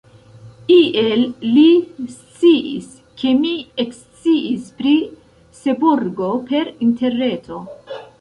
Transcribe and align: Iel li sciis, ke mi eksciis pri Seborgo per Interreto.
Iel 0.75 1.19
li 1.57 1.65
sciis, 2.13 2.87
ke 3.23 3.33
mi 3.41 3.51
eksciis 3.83 4.65
pri 4.79 4.95
Seborgo 5.59 6.31
per 6.49 6.73
Interreto. 6.87 7.61